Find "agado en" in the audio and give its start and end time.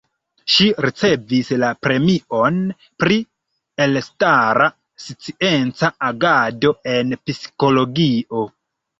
6.07-7.13